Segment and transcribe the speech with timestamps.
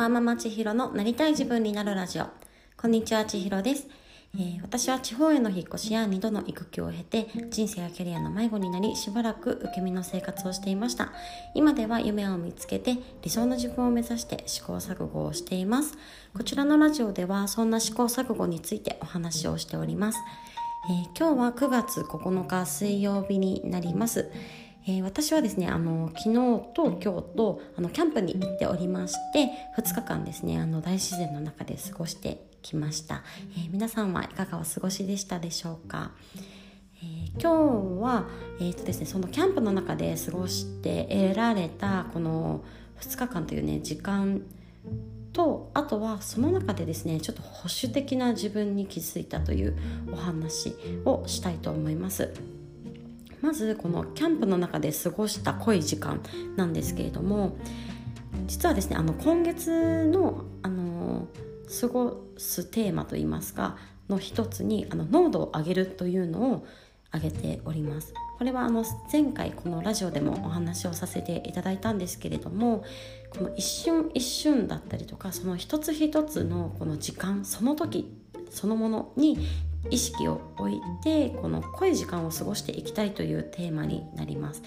[0.00, 2.26] ワーママ千尋のなりたい自分になるラジオ。
[2.78, 3.86] こんにちは千尋です、
[4.34, 11.12] えー、私は地方への引っ越しや2度の育休を経て人生やキャリアの迷子になりしばらく受け身の生活をしていました。
[11.54, 15.98] 今では夢を見つけて理想の自分を目指して試行錯誤をしています。
[16.34, 20.18] こちらのラジオではそんな試行錯誤についてお話をしております、
[20.88, 24.30] えー、今日は9月9日水曜日になります。
[24.86, 26.34] えー、私はですねあの昨日
[26.74, 27.02] と今日
[27.36, 33.22] とあのキャンプに行っておりまして2日間ですねあの大自然の中で過ごしてきました、
[33.56, 36.12] えー、皆さんはいかがお過ごしでしたでしょうか、
[37.02, 38.26] えー、今日は、
[38.60, 42.64] えーとですね、そのキャンプの中で過ごして得られたこの
[43.00, 44.42] 2日間というね時間
[45.32, 49.76] とあとはその中でですねちょっと保守的な自分に気づいたという
[50.12, 52.59] お話をしたいと思います。
[53.42, 56.20] まずこのキャンプの中で過ごした濃い時間
[56.56, 57.56] なんですけれども
[58.46, 61.28] 実はですねあの今月のあの
[61.80, 63.76] 過ごすテーマといいますか
[64.08, 66.66] の一つにあの濃度を上げるというのを
[67.12, 68.14] 挙げております。
[68.38, 72.84] これはあの前回このラジオでもお話をさせていただいたんですけれども
[73.28, 78.16] この一瞬一瞬だったりとかその一つ一つのこの時間その時
[78.48, 79.38] そのものに
[79.88, 84.62] 意識を置いてこの濃い時間を過ごしていきたいというテーマになります。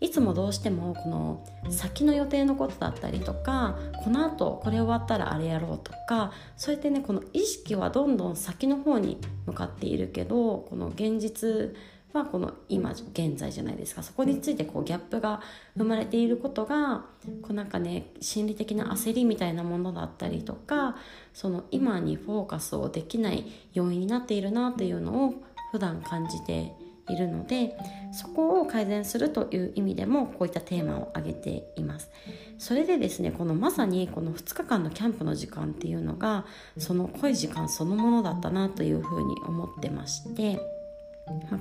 [0.00, 11.74] いつもどうしてもこの先の予定のことだったりとかこのあとこれ終わったらあれやろうとかそうやってねこの意識はどんどん先の方に向かっているけどこの現実
[12.12, 14.02] はこの今現在じゃないですか。
[14.02, 15.40] そこについてこうギャップが
[15.76, 17.04] 生まれていることが
[17.42, 20.96] こうなんかね心理的な焦りみたいなものだったりとか
[21.32, 23.44] その今にフォーカスをできない
[23.74, 25.34] 要因になっているなっていうのを
[25.72, 26.72] 普段感じて
[27.08, 27.76] いるので
[28.12, 32.10] そこを改善するという意味でもこういったテーマを挙げています。
[32.58, 36.44] それでですねこのまさにこの2日間のキャンプの時間っていうのが
[36.78, 40.60] その濃い時間そのものだったなというふうに思ってまして、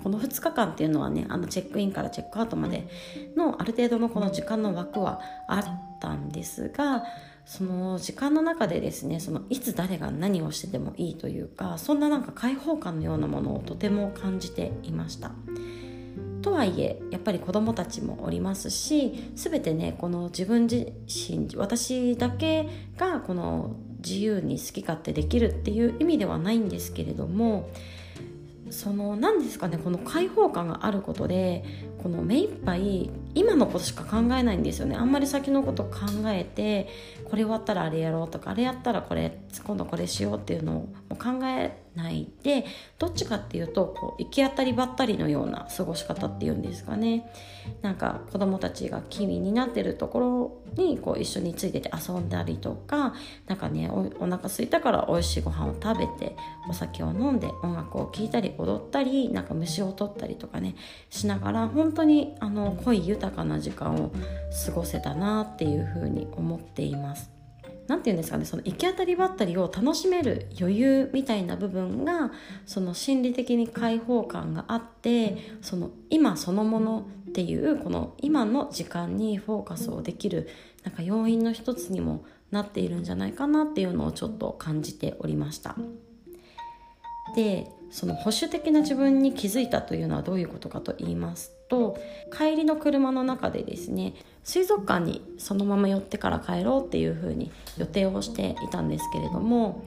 [0.04, 2.88] この2日間っていうのはねあのチェックインからチェックアウトまで
[3.36, 7.04] のある程度のこの時間の枠はあったんですが
[7.46, 15.32] その時間の中でですねそのいつ誰が何をしててもいいというかそんななんか開放感のようなものをとても感じていました。
[16.42, 27.70] とはいえやっぱり子どもたちもおりますし全てねこの自分自身私だけがこの自由に好き勝手できるっていう意味ではないんですけれども
[28.72, 31.64] その何ですかねこの開放感があることで
[32.02, 34.96] この目いっぱい今のことしか考えないんですよね。
[34.96, 36.88] あんまり先のこと考えて
[37.26, 42.66] これ終わったらあれやろうとかあれやったらこれ今度これしようっていうのを考えないで
[42.98, 47.32] どっちかっていうとこう行き当たりばったりのような過ごし方っていうんですかね。
[47.82, 53.14] なんか子供たちが気味になってるところにこう一緒についてて遊んだりとか
[53.48, 56.36] なんかねおお腹空いたから美味しいご飯を食べて
[56.70, 60.76] お酒を飲んで音楽を聴いたり踊ったりなんか虫を取ったりとかね
[61.10, 64.12] しながら本当にあの濃い豊かな時間を
[64.66, 67.32] 過ごせたなっていうふうに思っています。
[67.88, 72.32] 何て言うんですかねその行き当たりばったりを楽しめる余裕みたいな部分が
[72.68, 80.48] その心理的に開放感があってその今そのものっていうこの今の時間にフォーカスをできる
[80.84, 85.76] なんか要因の一つにもなっているんじゃないかなっていうのをちょっと感じておりました。
[87.36, 91.98] でその保守的な自分に気づいたというのはどういうことかと言いますと
[92.36, 94.14] 帰りの車の中でですね
[94.44, 99.84] 水族館にそのまま寄ってから帰ろうっていうふうに予定をしていたんですけれども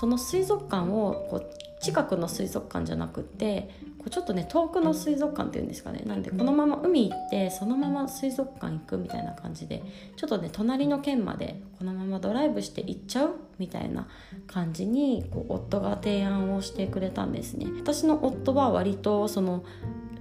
[0.00, 3.70] その水族館をこう近くの水族館じゃなくて
[4.04, 6.02] こうちょっとね遠くの水族館っていうんですかね。
[6.04, 9.82] なんでこのまま海行ってそのまま水族館行くみたいな感じで
[10.16, 14.06] ちょっとね隣の県までこのままドライブして行っちゃうみたいな
[14.46, 17.66] 感じにこう夫が提案をしてくれたんですね。
[17.78, 19.64] 私の夫は割とその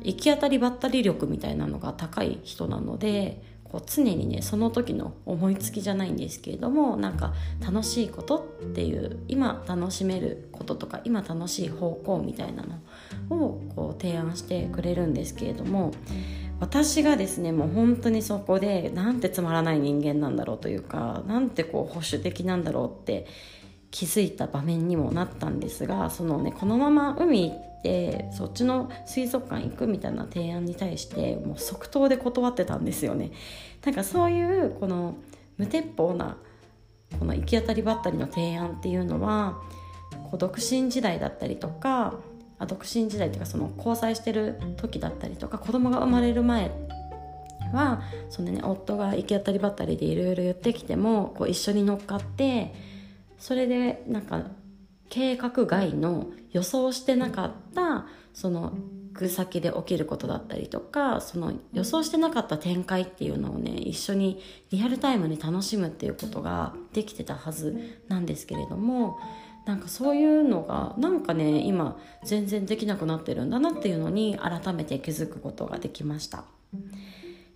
[0.01, 3.41] 行き当たりばったり力みたいなのが高い人なので
[3.73, 15.91] こう常にねその時の思いつきじゃないんですけれどもなんか楽しいことっていう今楽しめることとか今楽しい方向みたいなのをこう提案してくれるんですけれども
[16.59, 23.25] 私がですねもう本当にそこでなんてつまらない人間なんだろうというかなんてこう保守的なんだろうって
[23.93, 33.31] 気づいた場面にもなったんですがそのねこのまま海行ってそっちの水族館行くみたいな提案に対してもう即答で断ってたんですよね。
[33.85, 35.13] なんかそういうこの
[35.57, 36.37] 無鉄砲な
[37.19, 39.61] この行き当たりばったりの提案っていうのは
[40.11, 42.15] こう独身時代だったりとか
[42.57, 46.71] あ独身時代っていうかその交際してる時だったりとか子供が生まれる前
[47.71, 48.01] は
[48.31, 52.73] その、ね、夫が行き当たりばったりでいろいろ言ってきてもこう一緒に乗っかって
[53.43, 54.41] それでなんか
[55.09, 58.71] 計画外の予想してなかったその
[59.11, 64.41] 行く先で起きることだったりとかその予想してなかった展開っていうのをね一緒に
[64.71, 69.19] リアルタイムに楽しむっていうことができてたはずなんですけれども
[69.65, 76.45] なんかそういうのがなんかね今全然できなくなってるんだなっていうのに改めて気づくことができました。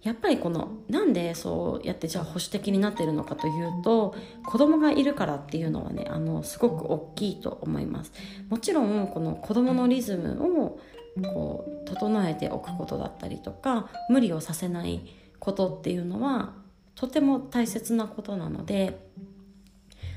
[0.07, 4.15] やっぱりこのなんでそうやってじゃあ保守的になってるのかというと
[4.45, 8.13] 子供がいるからっていうのはねあのすごく大きいと思います。
[8.48, 10.80] もちろんこの子供のリズムを
[11.21, 15.01] こう整えておくことだったりとか無理をさせない
[15.39, 16.53] ことっていうのは
[16.95, 18.98] とても大切なことなので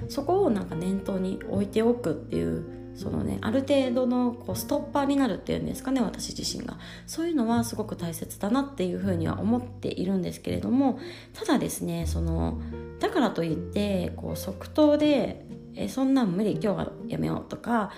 [0.08, 6.76] そこをなんか念頭に置いておくっていうそのねある程度のこうストッパーになるっていうんですかね私自身が。
[7.06, 10.98] そういうのはすごく大切だなっていうふうには思っているんですけれども
[11.32, 12.60] ただですねその
[12.98, 17.90] だからといってこう即答で「えそんなん無理今日はやめよう」とか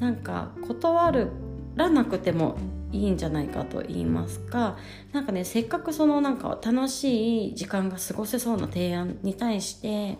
[0.00, 1.28] なんか断る
[1.76, 2.58] らなくても
[2.90, 4.76] いいんじゃないかと言いますか
[5.12, 10.18] なんかねせっかくそのなんか楽しい時間が過ごせそうな提案に対して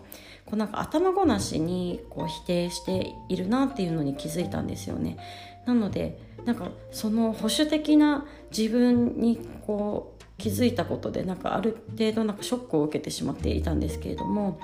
[0.49, 5.17] こうなんか頭ごなしにこう否定しているなっていうのに気づいたんですよね。
[5.65, 8.25] なのでなんかその保守的な
[8.55, 9.37] 自分に
[9.67, 14.59] こう気づいたことでなんかある程度なんかショックを受けてしまっていたんですけれども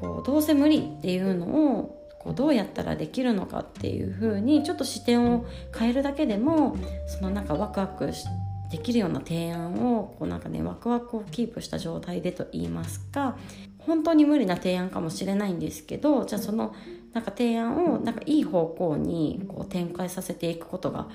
[0.00, 5.46] こうどうせ無理っていうのをこうどうやったらできるのかっていうふうにちょっと視点を
[5.76, 8.30] 変えるだけでもそのなんかワクワクして
[8.70, 13.36] できるような提案をこうなんかねワクワクをキープした状態でと言いますか
[13.78, 16.74] 本当に無理な提案かもしれないんですけどじゃあその
[17.12, 21.08] なんか提案をなんかいい方向にこう展開させていくことが、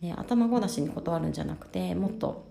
[0.00, 2.48] ね、頭ごなしに断るんじゃなくてもっと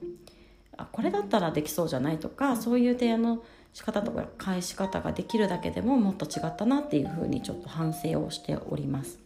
[0.77, 3.43] あこれだったらできそうじゃないとかそういう提案の
[3.73, 9.19] 仕方とか返し方ができるだけでももっと違ったなっていうふうにちょっと反省をしております。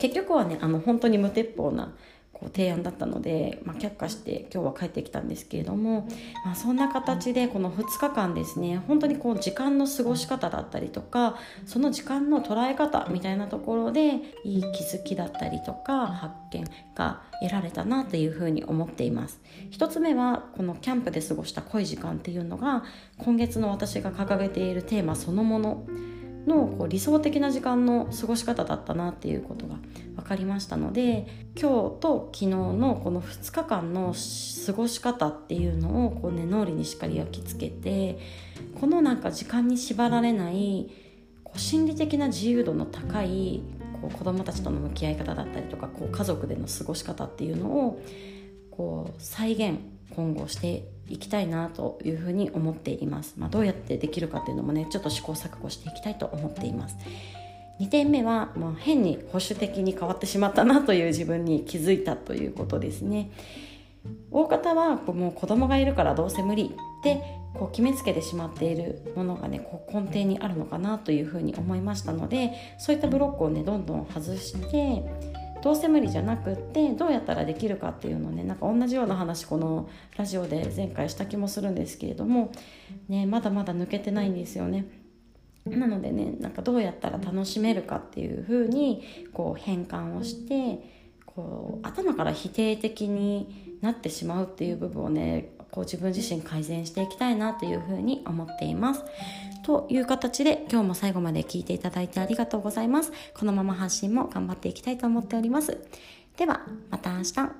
[0.00, 1.94] 結局はねあの本当に無鉄砲な
[2.34, 6.06] こう提案だったので、まあ、却下して今日は帰ってきたんですけれども、
[6.44, 16.64] まあ、そんな形でこの2日間ですね本当にこう時間の過ごし方だったりとかその時間の捉え方みたいなところでいい気づきだったりとか発見
[16.94, 19.40] が得られたなというふうに思っています。
[19.70, 22.84] 1つ目はこのキャンプで過ごした濃い時間っていうのが
[23.18, 25.86] 今月の私が掲げているテーマそのもの。
[26.46, 29.76] のこう理想的な時間の過ごし方だったなっていうことが
[30.16, 31.26] 分かりましたので
[31.60, 34.14] 今日と昨日のこの2日間の
[34.66, 38.18] 過ごし方っていうのをこう、ね、脳裏にしっかり焼き付けて
[38.80, 40.90] このなんか時間に縛られない
[41.42, 43.62] こう心理的な自由度の高い
[44.00, 48.02] こう子どもたちとの向き合い方だったりとかこう家族での過ごし方っていうのを
[48.70, 49.78] こう再現
[50.10, 56.96] 今後していきたいなというふうに思っています、まあ、どうやってできるかっていうのもねちょっと試行錯誤していきたいと思っています。
[57.80, 63.32] 2点目は、まあ、変に保守的に変わってしまったなという自分に気づいたということですね。
[64.30, 66.66] 大方はもう子供がいるからどうせ無理
[67.00, 67.22] って
[67.54, 75.02] こう決めつけてしまっているものがねこう根底にあるのかなというふうに思いましたのでそういったブロックをねどんどん外して
[75.64, 82.52] どうせ無理じゃなくってどうやったらできるかっていうのねなんか同じような話このラジオで前回した気もするんですけれども、
[83.08, 84.84] ね、まだまだ抜けてないんですよね。
[85.64, 89.02] なのでねなんかどうやったら楽しめるかっていうふうに
[89.32, 90.84] こう変換をして
[91.24, 99.02] こう頭から否定的になってしまうっていう部分をねこう自分自身改善していきたいなというふうに思っています。
[99.64, 103.10] という形で今日も最後まで聞いていただいてありがとうございます。
[103.36, 105.76] このまま発信も頑張っていきたいと思っております。
[106.36, 107.50] ではまた明日。